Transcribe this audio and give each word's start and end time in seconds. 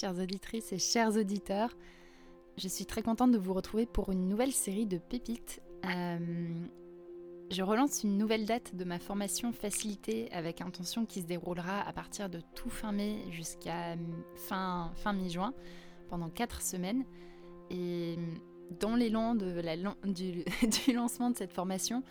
chères 0.00 0.18
auditrices 0.18 0.72
et 0.72 0.78
chers 0.78 1.16
auditeurs. 1.16 1.76
Je 2.56 2.68
suis 2.68 2.86
très 2.86 3.02
contente 3.02 3.32
de 3.32 3.38
vous 3.38 3.52
retrouver 3.52 3.84
pour 3.84 4.10
une 4.10 4.28
nouvelle 4.28 4.52
série 4.52 4.86
de 4.86 4.96
pépites. 4.96 5.60
Euh, 5.84 6.18
je 7.50 7.62
relance 7.62 8.02
une 8.02 8.16
nouvelle 8.16 8.46
date 8.46 8.74
de 8.74 8.84
ma 8.84 8.98
formation 8.98 9.52
facilitée 9.52 10.30
avec 10.32 10.62
intention 10.62 11.04
qui 11.04 11.20
se 11.20 11.26
déroulera 11.26 11.86
à 11.86 11.92
partir 11.92 12.30
de 12.30 12.40
tout 12.54 12.70
fin 12.70 12.92
mai 12.92 13.18
jusqu'à 13.30 13.96
fin, 14.36 14.90
fin 14.96 15.12
mi-juin 15.12 15.52
pendant 16.08 16.30
4 16.30 16.62
semaines. 16.62 17.04
Et 17.70 18.16
dans 18.78 18.96
l'élan 18.96 19.34
de 19.34 19.60
du, 20.10 20.44
du 20.86 20.94
lancement 20.94 21.30
de 21.30 21.36
cette 21.36 21.52
formation, 21.52 22.02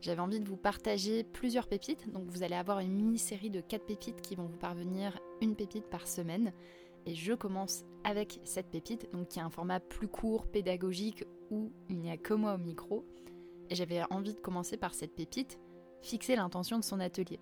j'avais 0.00 0.20
envie 0.20 0.40
de 0.40 0.48
vous 0.48 0.56
partager 0.56 1.22
plusieurs 1.22 1.68
pépites. 1.68 2.10
Donc 2.12 2.24
vous 2.28 2.42
allez 2.42 2.56
avoir 2.56 2.80
une 2.80 2.92
mini-série 2.92 3.50
de 3.50 3.60
4 3.60 3.86
pépites 3.86 4.20
qui 4.20 4.34
vont 4.34 4.46
vous 4.46 4.58
parvenir 4.58 5.20
une 5.40 5.54
pépite 5.54 5.88
par 5.88 6.08
semaine. 6.08 6.52
Et 7.06 7.14
je 7.14 7.32
commence 7.32 7.84
avec 8.04 8.40
cette 8.44 8.70
pépite, 8.70 9.08
donc 9.12 9.28
qui 9.28 9.38
est 9.38 9.42
un 9.42 9.50
format 9.50 9.80
plus 9.80 10.08
court, 10.08 10.46
pédagogique, 10.46 11.24
où 11.50 11.72
il 11.88 11.98
n'y 11.98 12.10
a 12.10 12.16
que 12.16 12.34
moi 12.34 12.54
au 12.54 12.58
micro. 12.58 13.04
Et 13.70 13.74
j'avais 13.74 14.02
envie 14.10 14.34
de 14.34 14.40
commencer 14.40 14.76
par 14.76 14.94
cette 14.94 15.14
pépite, 15.14 15.58
fixer 16.02 16.36
l'intention 16.36 16.78
de 16.78 16.84
son 16.84 17.00
atelier. 17.00 17.40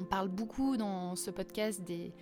On 0.00 0.04
parle 0.04 0.28
beaucoup 0.28 0.76
dans 0.76 1.14
ce 1.14 1.30
podcast 1.30 1.82
des 1.82 2.12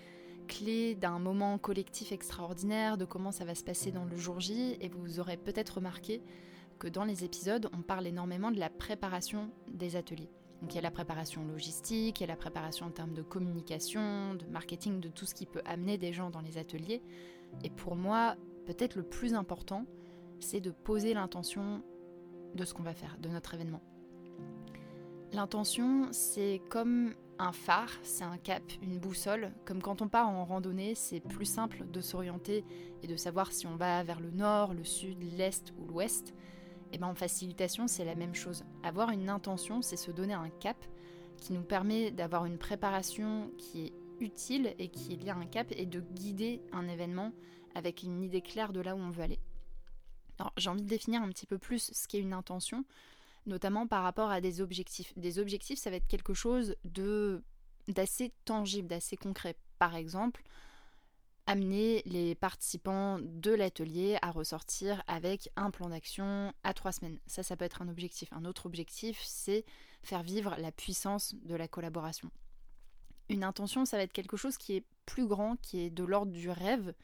clés 0.49 0.95
d'un 0.95 1.19
moment 1.19 1.59
collectif 1.59 2.11
extraordinaire, 2.11 2.97
de 2.97 3.05
comment 3.05 3.33
ça 3.33 3.45
va 3.45 3.55
se 3.55 3.63
passer 3.63 3.93
dans 3.93 4.05
le 4.05 4.17
jour 4.17 4.41
J, 4.41 4.77
et 4.81 4.89
vous 4.89 5.21
aurez 5.21 5.37
peut-être 5.37 5.77
remarqué 5.77 6.23
que 6.79 6.89
dans 6.89 7.05
les 7.05 7.25
épisodes, 7.25 7.69
on 7.77 7.83
parle 7.83 8.07
énormément 8.07 8.51
de 8.51 8.59
la 8.59 8.71
préparation 8.71 9.51
des 9.69 9.97
ateliers. 9.97 10.31
Donc 10.61 10.73
il 10.73 10.77
y 10.77 10.79
a 10.79 10.83
la 10.83 10.91
préparation 10.91 11.45
logistique, 11.45 12.21
il 12.21 12.23
y 12.23 12.25
a 12.25 12.29
la 12.29 12.37
préparation 12.37 12.87
en 12.87 12.91
termes 12.91 13.15
de 13.15 13.23
communication, 13.23 14.35
de 14.35 14.47
marketing, 14.47 15.01
de 15.01 15.09
tout 15.09 15.25
ce 15.25 15.35
qui 15.35 15.47
peut 15.47 15.63
amener 15.65 15.99
des 15.99 16.13
gens 16.13 16.31
dans 16.31 16.41
les 16.41 16.59
ateliers. 16.59 17.03
Et 17.63 17.71
pour 17.71 17.95
moi, 17.95 18.37
peut-être 18.67 18.97
le 18.97 19.05
plus 19.05 19.35
important, 19.35 19.87
c'est 20.41 20.61
de 20.61 20.71
poser 20.71 21.15
l'intention 21.15 21.83
de 22.55 22.65
ce 22.65 22.75
qu'on 22.75 22.83
va 22.83 22.95
faire, 22.95 23.17
de 23.19 23.29
notre 23.29 23.55
événement. 23.55 23.83
L'intention, 25.33 26.09
c'est 26.11 26.61
comme 26.71 27.15
un 27.39 27.53
phare, 27.53 27.93
c'est 28.03 28.25
un 28.25 28.39
cap, 28.39 28.63
une 28.83 28.99
boussole. 28.99 29.53
Comme 29.65 29.83
quand 29.83 30.03
on 30.03 30.09
part 30.09 30.29
en 30.29 30.45
randonnée, 30.45 30.95
c'est 30.95 31.21
plus 31.21 31.45
simple 31.45 31.87
de 31.91 32.01
s'orienter 32.01 32.65
et 33.03 33.07
de 33.07 33.17
savoir 33.17 33.53
si 33.53 33.67
on 33.67 33.77
va 33.77 34.03
vers 34.03 34.21
le 34.21 34.31
nord, 34.31 34.75
le 34.75 34.85
sud, 34.85 35.23
l'est 35.37 35.73
ou 35.79 35.87
l'ouest. 35.87 36.35
Et 36.91 36.95
eh 36.95 36.99
ben 36.99 37.09
en 37.09 37.15
facilitation, 37.15 37.87
c'est 37.87 38.07
la 38.07 38.15
même 38.15 38.35
chose. 38.35 38.65
Avoir 38.83 39.11
une 39.11 39.29
intention, 39.29 39.83
c'est 39.83 39.97
se 39.97 40.11
donner 40.11 40.33
un 40.33 40.49
cap 40.49 40.77
qui 41.37 41.53
nous 41.53 41.63
permet 41.63 42.11
d'avoir 42.11 42.47
une 42.47 42.57
préparation 42.57 43.51
qui 43.59 43.87
est 43.87 43.93
utile 44.21 44.75
et 44.79 44.89
qui 44.89 45.13
est 45.13 45.17
liée 45.17 45.31
un 45.31 45.45
cap 45.45 45.67
et 45.71 45.85
de 45.85 46.01
guider 46.01 46.63
un 46.73 46.89
événement 46.89 47.33
avec 47.75 48.03
une 48.03 48.23
idée 48.23 48.41
claire 48.41 48.73
de 48.73 48.81
là 48.81 48.97
où 48.97 48.99
on 48.99 49.11
veut 49.11 49.23
aller. 49.23 49.39
Alors, 50.39 50.53
j'ai 50.57 50.71
envie 50.71 50.83
de 50.83 50.89
définir 50.89 51.23
un 51.23 51.29
petit 51.29 51.47
peu 51.47 51.59
plus 51.59 51.91
ce 51.93 52.09
qu'est 52.09 52.21
une 52.21 52.33
intention, 52.33 52.85
notamment 53.47 53.87
par 53.87 54.03
rapport 54.03 54.31
à 54.31 54.41
des 54.41 54.61
objectifs. 54.61 55.13
Des 55.17 55.39
objectifs, 55.39 55.79
ça 55.79 55.91
va 55.91 55.97
être 55.97 56.07
quelque 56.07 56.35
chose 56.35 56.77
de 56.85 57.43
d'assez 57.89 58.33
tangible, 58.45 58.89
d'assez 58.89 59.17
concret. 59.17 59.57
Par 59.79 59.95
exemple, 59.95 60.43
amener 61.49 62.03
les 62.05 62.35
participants 62.35 63.19
de 63.21 63.51
l'atelier 63.53 64.19
à 64.21 64.31
ressortir 64.31 65.03
avec 65.07 65.51
un 65.57 65.71
plan 65.71 65.89
d'action 65.89 66.53
à 66.63 66.75
trois 66.75 66.93
semaines. 66.93 67.19
Ça, 67.27 67.43
ça 67.43 67.57
peut 67.57 67.65
être 67.65 67.81
un 67.81 67.89
objectif. 67.89 68.31
Un 68.33 68.45
autre 68.45 68.67
objectif, 68.67 69.21
c'est 69.25 69.65
faire 70.03 70.23
vivre 70.23 70.55
la 70.59 70.71
puissance 70.71 71.35
de 71.35 71.55
la 71.55 71.67
collaboration. 71.67 72.31
Une 73.31 73.45
intention, 73.45 73.87
ça 73.87 73.97
va 73.97 74.03
être 74.03 74.13
quelque 74.13 74.37
chose 74.37 74.59
qui 74.59 74.75
est 74.75 74.85
plus 75.07 75.27
grand, 75.27 75.57
qui 75.63 75.81
est 75.81 75.91
de 75.91 76.05
l'ordre 76.05 76.33
du 76.33 76.51
rêve. 76.51 76.95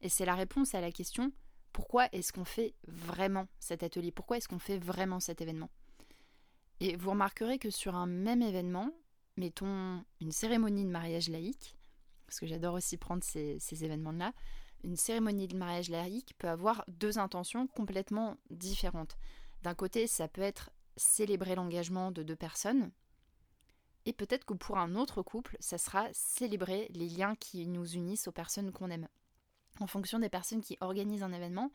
Et 0.00 0.08
c'est 0.08 0.26
la 0.26 0.36
réponse 0.36 0.76
à 0.76 0.80
la 0.80 0.92
question 0.92 1.32
pourquoi 1.72 2.06
est-ce 2.12 2.32
qu'on 2.32 2.44
fait 2.44 2.74
vraiment 2.86 3.48
cet 3.58 3.82
atelier? 3.82 4.12
Pourquoi 4.12 4.36
est-ce 4.36 4.46
qu'on 4.46 4.58
fait 4.58 4.78
vraiment 4.78 5.20
cet 5.20 5.40
événement? 5.40 5.70
Et 6.80 6.96
vous 6.96 7.10
remarquerez 7.10 7.58
que 7.58 7.70
sur 7.70 7.94
un 7.94 8.06
même 8.06 8.42
événement, 8.42 8.90
mettons 9.36 10.04
une 10.20 10.32
cérémonie 10.32 10.84
de 10.84 10.90
mariage 10.90 11.30
laïque, 11.30 11.76
parce 12.26 12.40
que 12.40 12.46
j'adore 12.46 12.74
aussi 12.74 12.96
prendre 12.96 13.22
ces, 13.24 13.58
événements-là, 13.84 14.32
une 14.84 14.96
cérémonie 14.96 15.48
de 15.48 15.56
mariage 15.56 15.90
laïque 15.90 16.34
peut 16.38 16.48
avoir 16.48 16.84
deux 16.88 17.18
intentions 17.18 17.66
complètement 17.66 18.36
différentes. 18.50 19.16
D'un 19.62 19.74
côté, 19.74 20.06
ça 20.06 20.28
peut 20.28 20.42
être 20.42 20.70
célébrer 20.96 21.54
l'engagement 21.54 22.10
de 22.10 22.22
deux 22.22 22.36
personnes, 22.36 22.90
et 24.04 24.12
peut-être 24.12 24.44
que 24.44 24.54
pour 24.54 24.78
un 24.78 24.96
autre 24.96 25.22
couple, 25.22 25.56
ça 25.60 25.78
sera 25.78 26.08
célébrer 26.12 26.88
les 26.92 27.08
liens 27.08 27.36
qui 27.36 27.68
nous 27.68 27.86
unissent 27.94 28.26
aux 28.26 28.32
personnes 28.32 28.72
qu'on 28.72 28.90
aime. 28.90 29.08
En 29.80 29.86
fonction 29.86 30.18
des 30.18 30.28
personnes 30.28 30.60
qui 30.60 30.76
organisent 30.80 31.22
un 31.22 31.32
événement, 31.32 31.70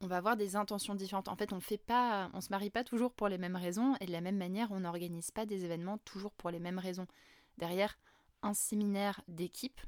on 0.00 0.06
va 0.06 0.16
avoir 0.16 0.36
des 0.36 0.56
intentions 0.56 0.94
différentes. 0.94 1.28
En 1.28 1.36
fait, 1.36 1.52
on 1.52 1.60
fait 1.60 1.78
pas, 1.78 2.30
on 2.32 2.40
se 2.40 2.48
marie 2.48 2.70
pas 2.70 2.84
toujours 2.84 3.12
pour 3.12 3.28
les 3.28 3.36
mêmes 3.36 3.56
raisons, 3.56 3.94
et 4.00 4.06
de 4.06 4.12
la 4.12 4.22
même 4.22 4.38
manière, 4.38 4.72
on 4.72 4.80
n'organise 4.80 5.30
pas 5.30 5.44
des 5.44 5.64
événements 5.64 5.98
toujours 5.98 6.32
pour 6.32 6.50
les 6.50 6.58
mêmes 6.58 6.78
raisons. 6.78 7.06
Derrière, 7.58 7.98
un 8.42 8.54
séminaire 8.54 9.20
d'équipe 9.28 9.80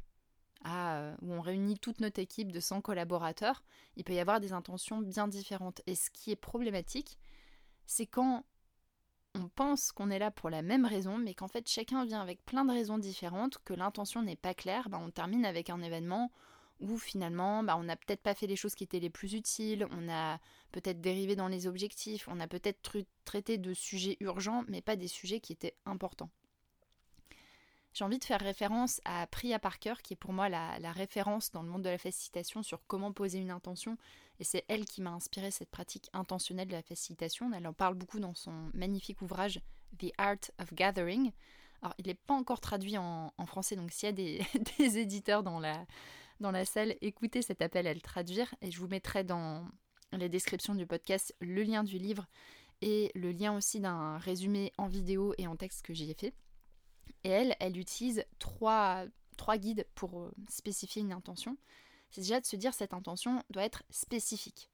euh, 0.66 1.14
où 1.22 1.32
on 1.32 1.40
réunit 1.40 1.78
toute 1.78 2.00
notre 2.00 2.20
équipe 2.20 2.52
de 2.52 2.60
100 2.60 2.82
collaborateurs, 2.82 3.62
il 3.96 4.04
peut 4.04 4.12
y 4.12 4.20
avoir 4.20 4.40
des 4.40 4.52
intentions 4.52 5.00
bien 5.00 5.26
différentes. 5.26 5.80
Et 5.86 5.94
ce 5.94 6.10
qui 6.10 6.30
est 6.30 6.36
problématique, 6.36 7.18
c'est 7.86 8.06
quand 8.06 8.44
on 9.34 9.48
pense 9.48 9.92
qu'on 9.92 10.10
est 10.10 10.18
là 10.18 10.30
pour 10.30 10.50
la 10.50 10.62
même 10.62 10.84
raison, 10.84 11.18
mais 11.18 11.34
qu'en 11.34 11.48
fait 11.48 11.68
chacun 11.68 12.04
vient 12.04 12.20
avec 12.20 12.44
plein 12.44 12.64
de 12.64 12.72
raisons 12.72 12.98
différentes, 12.98 13.58
que 13.64 13.74
l'intention 13.74 14.22
n'est 14.22 14.36
pas 14.36 14.54
claire, 14.54 14.88
bah, 14.88 15.00
on 15.00 15.10
termine 15.10 15.44
avec 15.44 15.70
un 15.70 15.82
événement 15.82 16.30
où 16.80 16.98
finalement 16.98 17.62
bah, 17.62 17.76
on 17.76 17.84
n'a 17.84 17.96
peut-être 17.96 18.22
pas 18.22 18.34
fait 18.34 18.46
les 18.46 18.56
choses 18.56 18.74
qui 18.74 18.84
étaient 18.84 19.00
les 19.00 19.10
plus 19.10 19.34
utiles, 19.34 19.86
on 19.90 20.08
a 20.08 20.38
peut-être 20.70 21.00
dérivé 21.00 21.34
dans 21.34 21.48
les 21.48 21.66
objectifs, 21.66 22.28
on 22.28 22.40
a 22.40 22.46
peut-être 22.46 22.96
traité 23.24 23.58
de 23.58 23.72
sujets 23.72 24.16
urgents, 24.20 24.64
mais 24.68 24.82
pas 24.82 24.96
des 24.96 25.08
sujets 25.08 25.40
qui 25.40 25.52
étaient 25.52 25.76
importants. 25.86 26.30
J'ai 27.94 28.04
envie 28.04 28.18
de 28.18 28.24
faire 28.24 28.40
référence 28.40 29.02
à 29.04 29.26
Priya 29.26 29.58
Parker, 29.58 29.94
qui 30.02 30.14
est 30.14 30.16
pour 30.16 30.32
moi 30.32 30.48
la, 30.48 30.92
référence 30.92 31.50
dans 31.52 31.62
le 31.62 31.68
monde 31.68 31.82
de 31.82 31.90
la 31.90 31.98
facilitation 31.98 32.62
sur 32.62 32.80
comment 32.86 33.12
poser 33.12 33.38
une 33.38 33.50
intention. 33.50 33.98
Et 34.40 34.44
c'est 34.44 34.64
elle 34.68 34.86
qui 34.86 35.02
m'a 35.02 35.10
inspiré 35.10 35.50
cette 35.50 35.70
pratique 35.70 36.08
intentionnelle 36.14 36.68
de 36.68 36.72
la 36.72 36.82
facilitation. 36.82 37.52
Elle 37.52 37.66
en 37.66 37.74
parle 37.74 37.94
beaucoup 37.94 38.18
dans 38.18 38.34
son 38.34 38.70
magnifique 38.72 39.20
ouvrage 39.20 39.60
The 39.98 40.10
Art 40.16 40.50
of 40.58 40.72
Gathering. 40.72 41.32
Alors, 41.82 41.94
il 41.98 42.06
n'est 42.06 42.14
pas 42.14 42.34
encore 42.34 42.60
traduit 42.60 42.96
en, 42.96 43.30
français, 43.46 43.76
donc 43.76 43.90
s'il 43.90 44.08
y 44.08 44.40
a 44.40 44.44
des, 44.78 44.98
éditeurs 44.98 45.42
dans 45.42 45.60
la, 45.60 45.84
dans 46.40 46.50
la 46.50 46.64
salle, 46.64 46.94
écoutez 47.02 47.42
cet 47.42 47.60
appel 47.60 47.86
à 47.86 47.92
le 47.92 48.00
traduire. 48.00 48.54
Et 48.62 48.70
je 48.70 48.80
vous 48.80 48.88
mettrai 48.88 49.22
dans 49.22 49.68
les 50.12 50.30
descriptions 50.30 50.74
du 50.74 50.86
podcast 50.86 51.34
le 51.40 51.62
lien 51.62 51.84
du 51.84 51.98
livre 51.98 52.26
et 52.80 53.12
le 53.14 53.32
lien 53.32 53.54
aussi 53.54 53.80
d'un 53.80 54.16
résumé 54.16 54.72
en 54.78 54.88
vidéo 54.88 55.34
et 55.36 55.46
en 55.46 55.56
texte 55.56 55.82
que 55.82 55.92
j'y 55.92 56.10
ai 56.10 56.14
fait. 56.14 56.32
Et 57.24 57.30
elle, 57.30 57.56
elle 57.60 57.78
utilise 57.78 58.24
trois, 58.38 59.06
guides 59.56 59.86
pour 59.94 60.20
euh, 60.20 60.32
spécifier 60.48 61.02
une 61.02 61.12
intention. 61.12 61.56
C'est 62.10 62.20
déjà 62.20 62.40
de 62.40 62.46
se 62.46 62.56
dire 62.56 62.74
cette 62.74 62.94
intention 62.94 63.42
doit 63.50 63.64
être 63.64 63.82
spécifique, 63.90 64.70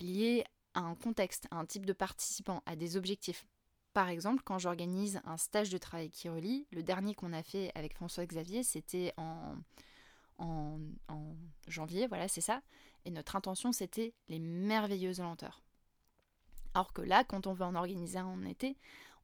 liée 0.00 0.44
à 0.74 0.80
un 0.80 0.94
contexte, 0.94 1.46
à 1.50 1.56
un 1.56 1.66
type 1.66 1.86
de 1.86 1.92
participant, 1.92 2.62
à 2.66 2.76
des 2.76 2.96
objectifs. 2.96 3.46
Par 3.92 4.08
exemple, 4.08 4.42
quand 4.44 4.58
j'organise 4.58 5.20
un 5.24 5.36
stage 5.36 5.68
de 5.68 5.78
travail 5.78 6.10
qui 6.10 6.28
relie, 6.28 6.66
le 6.72 6.82
dernier 6.82 7.14
qu'on 7.14 7.32
a 7.32 7.42
fait 7.42 7.70
avec 7.74 7.94
François 7.94 8.24
Xavier, 8.24 8.62
c'était 8.62 9.12
en, 9.18 9.56
janvier, 11.68 12.08
voilà, 12.08 12.26
c'est 12.26 12.40
ça. 12.40 12.62
Et 13.04 13.10
notre 13.10 13.36
intention, 13.36 13.70
c'était 13.70 14.12
les 14.28 14.38
merveilleuses 14.40 15.20
lenteurs. 15.20 15.62
Alors 16.74 16.92
que 16.92 17.02
là, 17.02 17.22
quand 17.22 17.46
on 17.46 17.52
veut 17.52 17.64
en 17.64 17.74
organiser 17.74 18.18
un 18.18 18.26
en 18.26 18.44
été, 18.44 18.76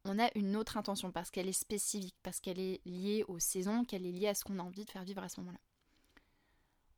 on 0.04 0.18
a 0.18 0.30
une 0.34 0.56
autre 0.56 0.76
intention 0.76 1.10
parce 1.10 1.30
qu'elle 1.30 1.48
est 1.48 1.52
spécifique, 1.52 2.16
parce 2.22 2.40
qu'elle 2.40 2.58
est 2.58 2.80
liée 2.84 3.24
aux 3.28 3.38
saisons, 3.38 3.84
qu'elle 3.84 4.06
est 4.06 4.12
liée 4.12 4.28
à 4.28 4.34
ce 4.34 4.44
qu'on 4.44 4.58
a 4.58 4.62
envie 4.62 4.84
de 4.84 4.90
faire 4.90 5.04
vivre 5.04 5.22
à 5.22 5.28
ce 5.28 5.40
moment-là. 5.40 5.58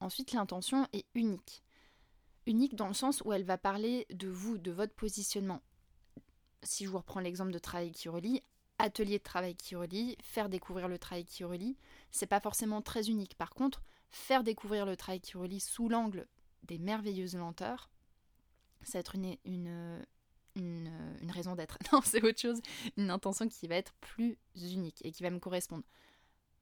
Ensuite, 0.00 0.32
l'intention 0.32 0.86
est 0.92 1.06
unique. 1.14 1.62
Unique 2.46 2.74
dans 2.74 2.88
le 2.88 2.94
sens 2.94 3.22
où 3.24 3.32
elle 3.32 3.44
va 3.44 3.58
parler 3.58 4.06
de 4.10 4.28
vous, 4.28 4.58
de 4.58 4.70
votre 4.70 4.94
positionnement. 4.94 5.62
Si 6.62 6.84
je 6.84 6.90
vous 6.90 6.98
reprends 6.98 7.20
l'exemple 7.20 7.52
de 7.52 7.58
travail 7.58 7.92
qui 7.92 8.08
relie, 8.08 8.42
atelier 8.78 9.18
de 9.18 9.22
travail 9.22 9.54
qui 9.54 9.76
relie, 9.76 10.16
faire 10.22 10.48
découvrir 10.48 10.88
le 10.88 10.98
travail 10.98 11.24
qui 11.24 11.44
relie, 11.44 11.76
c'est 12.10 12.26
pas 12.26 12.40
forcément 12.40 12.80
très 12.80 13.08
unique. 13.08 13.36
Par 13.36 13.50
contre, 13.50 13.82
faire 14.10 14.42
découvrir 14.42 14.86
le 14.86 14.96
travail 14.96 15.20
qui 15.20 15.36
relie 15.36 15.60
sous 15.60 15.88
l'angle 15.88 16.26
des 16.62 16.78
merveilleuses 16.78 17.36
lenteurs, 17.36 17.90
ça 18.82 18.98
va 18.98 19.00
être 19.00 19.14
une, 19.14 19.36
une, 19.44 20.04
euh, 20.60 21.18
une, 21.22 21.30
raison 21.30 21.54
d'être. 21.54 21.78
Non, 21.92 22.00
c'est 22.04 22.22
autre 22.22 22.40
chose. 22.40 22.60
Une 22.96 23.10
intention 23.10 23.48
qui 23.48 23.66
va 23.66 23.76
être 23.76 23.92
plus 24.00 24.38
unique 24.54 25.00
et 25.04 25.12
qui 25.12 25.22
va 25.22 25.30
me 25.30 25.38
correspondre. 25.38 25.84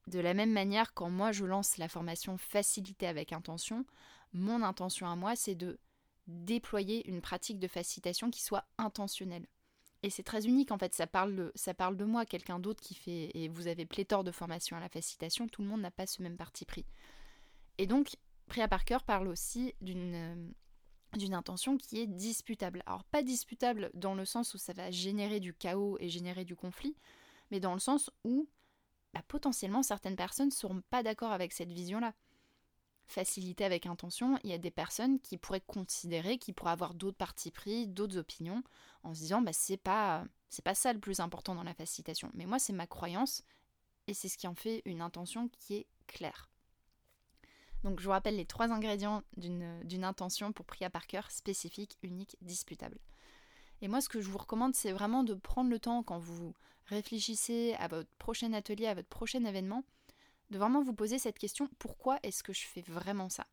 De 0.07 0.19
la 0.19 0.33
même 0.33 0.51
manière, 0.51 0.93
quand 0.93 1.09
moi 1.09 1.31
je 1.31 1.45
lance 1.45 1.77
la 1.77 1.87
formation 1.87 2.37
facilité 2.37 3.07
avec 3.07 3.31
intention, 3.31 3.85
mon 4.33 4.63
intention 4.63 5.07
à 5.07 5.15
moi, 5.15 5.35
c'est 5.35 5.55
de 5.55 5.79
déployer 6.27 7.07
une 7.07 7.21
pratique 7.21 7.59
de 7.59 7.67
facilitation 7.67 8.29
qui 8.29 8.41
soit 8.41 8.65
intentionnelle. 8.77 9.47
Et 10.01 10.09
c'est 10.09 10.23
très 10.23 10.45
unique 10.45 10.71
en 10.71 10.77
fait, 10.77 10.93
ça 10.93 11.07
parle 11.07 11.35
de, 11.35 11.51
ça 11.55 11.73
parle 11.73 11.97
de 11.97 12.05
moi, 12.05 12.25
quelqu'un 12.25 12.59
d'autre 12.59 12.81
qui 12.81 12.95
fait, 12.95 13.31
et 13.33 13.49
vous 13.49 13.67
avez 13.67 13.85
pléthore 13.85 14.23
de 14.23 14.31
formations 14.31 14.77
à 14.77 14.79
la 14.79 14.87
facilitation, 14.87 15.47
tout 15.47 15.61
le 15.61 15.67
monde 15.67 15.81
n'a 15.81 15.91
pas 15.91 16.07
ce 16.07 16.21
même 16.21 16.37
parti 16.37 16.63
pris. 16.63 16.85
Et 17.77 17.85
donc, 17.85 18.15
Priya 18.47 18.67
Parker 18.67 18.99
parle 19.05 19.27
aussi 19.27 19.73
d'une 19.81 20.53
d'une 21.17 21.33
intention 21.33 21.77
qui 21.77 21.99
est 21.99 22.07
disputable. 22.07 22.83
Alors 22.85 23.03
pas 23.03 23.23
disputable 23.23 23.89
dans 23.93 24.15
le 24.15 24.25
sens 24.25 24.53
où 24.53 24.57
ça 24.57 24.73
va 24.73 24.91
générer 24.91 25.39
du 25.39 25.53
chaos 25.53 25.97
et 25.99 26.09
générer 26.09 26.45
du 26.45 26.55
conflit, 26.55 26.95
mais 27.51 27.59
dans 27.59 27.73
le 27.73 27.79
sens 27.79 28.11
où 28.23 28.47
bah, 29.13 29.21
potentiellement 29.27 29.83
certaines 29.83 30.15
personnes 30.15 30.47
ne 30.47 30.53
seront 30.53 30.81
pas 30.89 31.03
d'accord 31.03 31.31
avec 31.31 31.53
cette 31.53 31.71
vision-là. 31.71 32.13
Facilité 33.07 33.65
avec 33.65 33.87
intention, 33.87 34.37
il 34.43 34.51
y 34.51 34.53
a 34.53 34.59
des 34.59 34.69
personnes 34.69 35.19
qui 35.19 35.37
pourraient 35.37 35.61
considérer, 35.61 36.37
qui 36.37 36.53
pourraient 36.53 36.71
avoir 36.71 36.93
d'autres 36.93 37.17
partis 37.17 37.49
pris, 37.49 37.87
d'autres 37.87 38.17
opinions, 38.17 38.61
en 39.01 39.15
se 39.15 39.21
disant 39.21 39.41
bah 39.41 39.53
c'est 39.53 39.77
pas 39.77 40.25
c'est 40.49 40.63
pas 40.63 40.75
ça 40.75 40.93
le 40.93 40.99
plus 40.99 41.19
important 41.19 41.55
dans 41.55 41.63
la 41.63 41.73
facilitation. 41.73 42.29
Mais 42.35 42.45
moi 42.45 42.59
c'est 42.59 42.73
ma 42.73 42.85
croyance 42.85 43.43
et 44.05 44.13
c'est 44.13 44.29
ce 44.29 44.37
qui 44.37 44.47
en 44.47 44.53
fait 44.53 44.83
une 44.85 45.01
intention 45.01 45.49
qui 45.57 45.75
est 45.75 45.87
claire. 46.05 46.49
Donc 47.83 47.99
je 47.99 48.05
vous 48.05 48.11
rappelle 48.11 48.35
les 48.35 48.45
trois 48.45 48.71
ingrédients 48.71 49.23
d'une 49.37 50.03
intention 50.03 50.51
pour 50.51 50.65
Priya 50.65 50.89
Parker 50.89 51.21
spécifique, 51.29 51.97
unique, 52.03 52.37
disputable. 52.41 52.97
Et 53.81 53.87
moi 53.87 54.01
ce 54.01 54.09
que 54.09 54.19
je 54.19 54.29
vous 54.29 54.37
recommande 54.37 54.75
c'est 54.75 54.91
vraiment 54.91 55.23
de 55.23 55.33
prendre 55.33 55.69
le 55.69 55.79
temps 55.79 56.03
quand 56.03 56.19
vous 56.19 56.53
réfléchissez 56.87 57.75
à 57.79 57.87
votre 57.87 58.09
prochain 58.17 58.51
atelier, 58.53 58.87
à 58.87 58.95
votre 58.95 59.07
prochain 59.07 59.45
événement, 59.45 59.83
de 60.49 60.57
vraiment 60.57 60.81
vous 60.81 60.93
poser 60.93 61.19
cette 61.19 61.37
question, 61.37 61.69
pourquoi 61.79 62.19
est-ce 62.23 62.43
que 62.43 62.53
je 62.53 62.65
fais 62.65 62.81
vraiment 62.81 63.29
ça? 63.29 63.45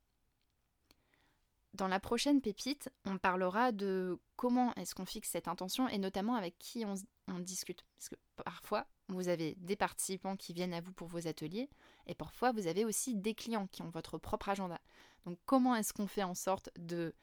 Dans 1.74 1.88
la 1.88 2.00
prochaine 2.00 2.40
pépite, 2.40 2.88
on 3.04 3.18
parlera 3.18 3.70
de 3.70 4.18
comment 4.36 4.74
est-ce 4.76 4.94
qu'on 4.94 5.04
fixe 5.04 5.28
cette 5.28 5.46
intention 5.46 5.88
et 5.88 5.98
notamment 5.98 6.34
avec 6.34 6.58
qui 6.58 6.86
on, 6.86 6.94
on 7.28 7.38
discute. 7.38 7.84
Parce 7.96 8.08
que 8.08 8.14
parfois, 8.42 8.86
vous 9.08 9.28
avez 9.28 9.54
des 9.58 9.76
participants 9.76 10.36
qui 10.36 10.52
viennent 10.52 10.74
à 10.74 10.80
vous 10.80 10.92
pour 10.92 11.08
vos 11.08 11.28
ateliers, 11.28 11.68
et 12.06 12.14
parfois 12.14 12.52
vous 12.52 12.66
avez 12.66 12.84
aussi 12.84 13.14
des 13.14 13.34
clients 13.34 13.66
qui 13.68 13.82
ont 13.82 13.90
votre 13.90 14.18
propre 14.18 14.48
agenda. 14.48 14.80
Donc 15.24 15.38
comment 15.46 15.74
est-ce 15.74 15.92
qu'on 15.92 16.06
fait 16.06 16.22
en 16.22 16.34
sorte 16.34 16.70
de 16.76 17.14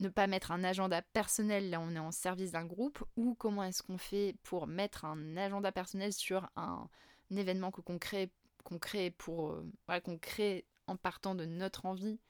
ne 0.00 0.08
pas 0.08 0.26
mettre 0.26 0.50
un 0.50 0.62
agenda 0.64 1.02
personnel? 1.02 1.70
Là 1.70 1.80
on 1.80 1.94
est 1.94 1.98
en 1.98 2.12
service 2.12 2.52
d'un 2.52 2.66
groupe, 2.66 3.02
ou 3.16 3.34
comment 3.34 3.64
est-ce 3.64 3.82
qu'on 3.82 3.98
fait 3.98 4.36
pour 4.42 4.66
mettre 4.66 5.04
un 5.04 5.36
agenda 5.36 5.72
personnel 5.72 6.12
sur 6.12 6.48
un, 6.56 6.88
événement 7.30 7.70
qu'on 7.70 7.98
crée, 7.98 8.30
qu'on 8.64 8.78
crée 8.78 9.10
pour 9.10 9.50
euh, 9.50 10.00
qu'on 10.00 10.18
crée 10.18 10.66
en 10.86 10.96
partant 10.96 11.34
de 11.34 11.44
notre 11.44 11.86
envie, 11.86 12.20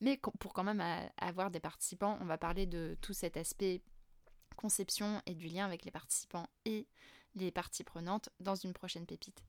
mais 0.00 0.20
pour 0.40 0.52
quand 0.52 0.64
même 0.64 0.82
avoir 1.16 1.50
des 1.50 1.60
participants, 1.60 2.18
on 2.20 2.24
va 2.24 2.36
parler 2.36 2.66
de 2.66 2.98
tout 3.00 3.12
cet 3.12 3.36
aspect 3.36 3.82
conception 4.56 5.22
et 5.26 5.34
du 5.34 5.46
lien 5.46 5.64
avec 5.64 5.84
les 5.84 5.90
participants 5.90 6.46
et 6.64 6.86
les 7.34 7.50
parties 7.50 7.84
prenantes 7.84 8.28
dans 8.40 8.54
une 8.54 8.72
prochaine 8.72 9.06
pépite. 9.06 9.42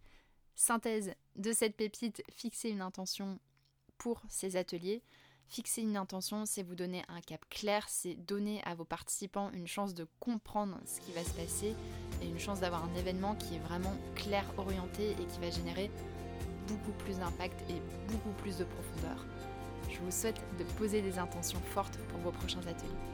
Synthèse 0.55 1.13
de 1.35 1.51
cette 1.51 1.75
pépite, 1.75 2.23
fixer 2.29 2.69
une 2.69 2.81
intention 2.81 3.39
pour 3.97 4.21
ces 4.29 4.55
ateliers. 4.55 5.01
Fixer 5.47 5.81
une 5.81 5.97
intention, 5.97 6.45
c'est 6.45 6.63
vous 6.63 6.75
donner 6.75 7.03
un 7.09 7.21
cap 7.21 7.47
clair, 7.49 7.85
c'est 7.89 8.15
donner 8.15 8.61
à 8.63 8.75
vos 8.75 8.85
participants 8.85 9.51
une 9.51 9.67
chance 9.67 9.93
de 9.93 10.07
comprendre 10.19 10.79
ce 10.85 10.99
qui 11.01 11.11
va 11.11 11.23
se 11.23 11.33
passer 11.33 11.75
et 12.21 12.27
une 12.27 12.39
chance 12.39 12.61
d'avoir 12.61 12.85
un 12.85 12.95
événement 12.95 13.35
qui 13.35 13.55
est 13.55 13.59
vraiment 13.59 13.95
clair, 14.15 14.45
orienté 14.57 15.11
et 15.11 15.25
qui 15.25 15.39
va 15.39 15.49
générer 15.49 15.91
beaucoup 16.67 16.93
plus 17.03 17.19
d'impact 17.19 17.59
et 17.69 17.81
beaucoup 18.11 18.31
plus 18.41 18.57
de 18.57 18.63
profondeur. 18.63 19.25
Je 19.89 19.99
vous 19.99 20.11
souhaite 20.11 20.41
de 20.57 20.63
poser 20.77 21.01
des 21.01 21.19
intentions 21.19 21.61
fortes 21.73 21.97
pour 22.09 22.19
vos 22.21 22.31
prochains 22.31 22.65
ateliers. 22.65 23.12